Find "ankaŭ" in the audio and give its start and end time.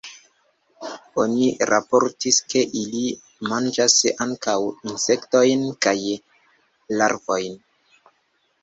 4.27-4.59